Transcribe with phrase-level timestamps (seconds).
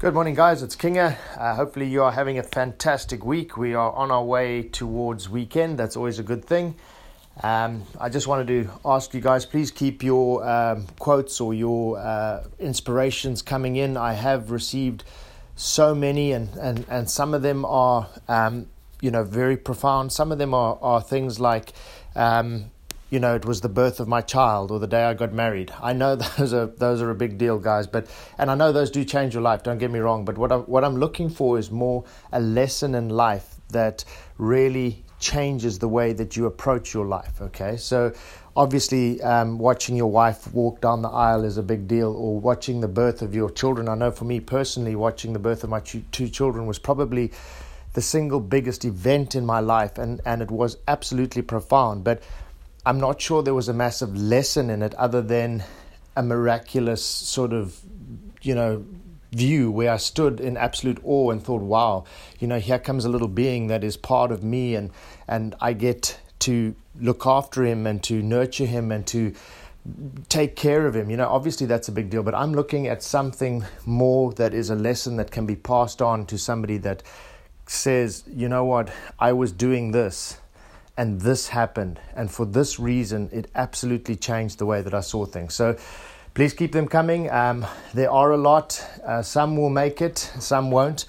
[0.00, 0.62] Good morning, guys.
[0.62, 1.16] It's Kinga.
[1.36, 3.56] Uh, hopefully, you are having a fantastic week.
[3.56, 5.76] We are on our way towards weekend.
[5.76, 6.76] That's always a good thing.
[7.42, 11.98] Um, I just wanted to ask you guys, please keep your um, quotes or your
[11.98, 13.96] uh, inspirations coming in.
[13.96, 15.02] I have received
[15.56, 18.68] so many, and, and, and some of them are, um,
[19.00, 20.12] you know, very profound.
[20.12, 21.72] Some of them are, are things like,
[22.14, 22.70] um,
[23.10, 25.72] you know, it was the birth of my child or the day I got married.
[25.82, 27.86] I know those are those are a big deal, guys.
[27.86, 29.62] But and I know those do change your life.
[29.62, 30.24] Don't get me wrong.
[30.24, 34.04] But what I'm what I'm looking for is more a lesson in life that
[34.36, 37.40] really changes the way that you approach your life.
[37.40, 38.12] Okay, so
[38.56, 42.80] obviously, um, watching your wife walk down the aisle is a big deal, or watching
[42.80, 43.88] the birth of your children.
[43.88, 47.32] I know for me personally, watching the birth of my two children was probably
[47.94, 52.04] the single biggest event in my life, and and it was absolutely profound.
[52.04, 52.22] But
[52.86, 55.64] I'm not sure there was a massive lesson in it other than
[56.16, 57.78] a miraculous sort of,
[58.42, 58.84] you know,
[59.32, 62.04] view where I stood in absolute awe and thought, wow,
[62.38, 64.90] you know, here comes a little being that is part of me and
[65.26, 69.34] and I get to look after him and to nurture him and to
[70.28, 71.10] take care of him.
[71.10, 74.70] You know, obviously that's a big deal, but I'm looking at something more that is
[74.70, 77.02] a lesson that can be passed on to somebody that
[77.66, 80.38] says, you know what, I was doing this
[80.98, 82.00] and this happened.
[82.16, 85.54] And for this reason, it absolutely changed the way that I saw things.
[85.54, 85.76] So
[86.34, 87.30] please keep them coming.
[87.30, 88.84] Um, there are a lot.
[89.04, 91.06] Uh, some will make it, some won't.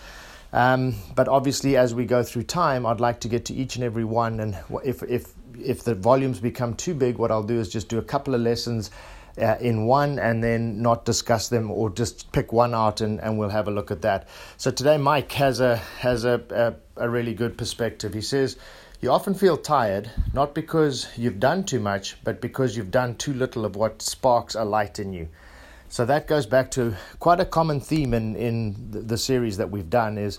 [0.54, 3.84] Um, but obviously, as we go through time, I'd like to get to each and
[3.84, 4.40] every one.
[4.40, 7.98] And if, if, if the volumes become too big, what I'll do is just do
[7.98, 8.92] a couple of lessons.
[9.40, 13.40] Uh, in one and then not discuss them or just pick one out and, and
[13.40, 14.28] we'll have a look at that.
[14.58, 16.42] So today Mike has a has a,
[16.98, 18.14] a, a really good perspective.
[18.14, 18.58] He says
[19.02, 23.34] you often feel tired, not because you've done too much, but because you've done too
[23.34, 25.28] little of what sparks a light in you.
[25.88, 29.90] So that goes back to quite a common theme in, in the series that we've
[29.90, 30.38] done is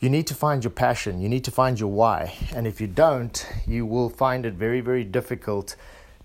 [0.00, 2.34] you need to find your passion, you need to find your why.
[2.54, 5.76] And if you don't, you will find it very, very difficult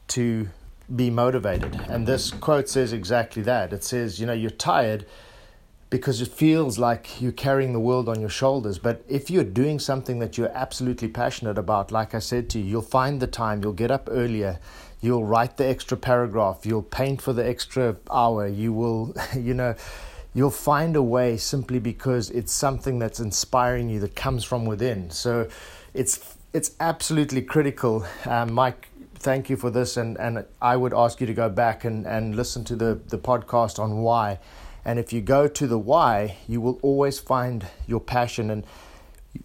[0.10, 0.48] to
[0.96, 1.80] be motivated.
[1.90, 3.74] And this quote says exactly that.
[3.74, 5.06] It says, you know, you're tired
[5.92, 8.80] because it feels like you're carrying the world on your shoulders.
[8.80, 12.66] But if you're doing something that you're absolutely passionate about, like I said to you,
[12.66, 14.58] you'll find the time, you'll get up earlier,
[15.02, 19.76] you'll write the extra paragraph, you'll paint for the extra hour, you will, you know,
[20.34, 25.12] you'll find a way simply because it's something that's inspiring you that comes from within.
[25.12, 25.50] So
[25.94, 28.06] it's it's absolutely critical.
[28.26, 31.84] Um, Mike, thank you for this, and, and I would ask you to go back
[31.84, 34.40] and, and listen to the, the podcast on why
[34.86, 38.50] and if you go to the why, you will always find your passion.
[38.50, 38.66] And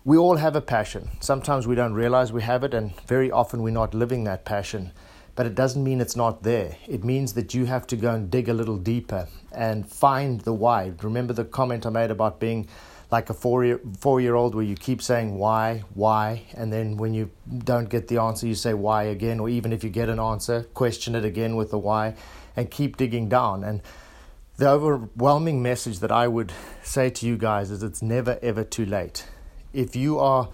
[0.05, 1.11] we all have a passion.
[1.21, 4.93] Sometimes we don't realize we have it, and very often we're not living that passion.
[5.35, 6.77] But it doesn't mean it's not there.
[6.89, 10.55] It means that you have to go and dig a little deeper and find the
[10.55, 10.93] why.
[11.03, 12.69] Remember the comment I made about being
[13.11, 16.97] like a four year, four year old where you keep saying why, why, and then
[16.97, 17.31] when you
[17.65, 20.63] don't get the answer, you say why again, or even if you get an answer,
[20.75, 22.15] question it again with the why
[22.57, 23.63] and keep digging down.
[23.63, 23.83] And
[24.57, 26.53] the overwhelming message that I would
[26.83, 29.27] say to you guys is it's never ever too late.
[29.73, 30.49] If you are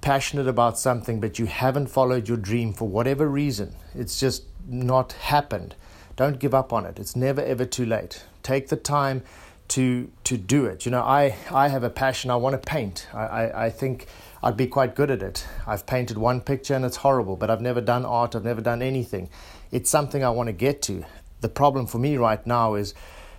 [0.00, 5.12] passionate about something but you haven't followed your dream for whatever reason, it's just not
[5.12, 5.76] happened,
[6.16, 6.98] don't give up on it.
[6.98, 8.24] It's never ever too late.
[8.42, 9.22] Take the time
[9.68, 10.84] to to do it.
[10.84, 13.06] You know, I, I have a passion, I want to paint.
[13.14, 14.06] I, I, I think
[14.42, 15.46] I'd be quite good at it.
[15.68, 18.82] I've painted one picture and it's horrible, but I've never done art, I've never done
[18.82, 19.28] anything.
[19.70, 21.04] It's something I want to get to.
[21.42, 22.94] The problem for me right now is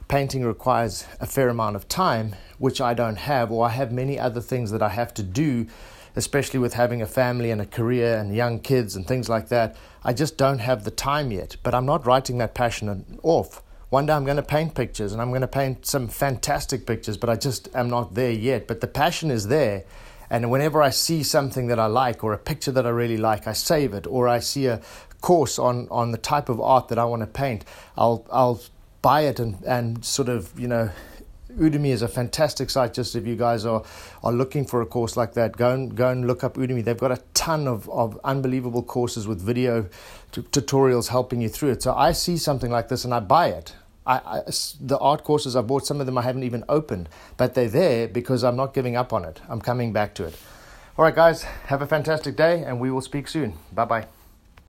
[0.08, 4.18] painting requires a fair amount of time, which I don't have, or I have many
[4.18, 5.68] other things that I have to do,
[6.16, 9.76] especially with having a family and a career and young kids and things like that.
[10.04, 13.62] I just don't have the time yet, but I'm not writing that passion off.
[13.90, 17.18] One day I'm going to paint pictures and I'm going to paint some fantastic pictures,
[17.18, 18.68] but I just am not there yet.
[18.68, 19.86] But the passion is there.
[20.30, 23.48] And whenever I see something that I like or a picture that I really like,
[23.48, 24.06] I save it.
[24.06, 24.82] Or I see a
[25.22, 27.64] course on, on the type of art that I want to paint,
[27.98, 28.62] I'll, I'll
[29.02, 30.90] buy it and, and sort of, you know,
[31.58, 32.94] Udemy is a fantastic site.
[32.94, 33.84] Just if you guys are,
[34.24, 36.84] are looking for a course like that, go and go and look up Udemy.
[36.84, 39.90] They've got a ton of, of unbelievable courses with video
[40.32, 41.84] t- tutorials helping you through it.
[41.84, 43.74] So I see something like this and I buy it.
[44.06, 44.42] I, I,
[44.80, 48.08] the art courses I bought, some of them I haven't even opened, but they're there
[48.08, 49.42] because I'm not giving up on it.
[49.50, 50.36] I'm coming back to it.
[50.98, 53.54] All right, guys, have a fantastic day, and we will speak soon.
[53.72, 54.17] Bye bye.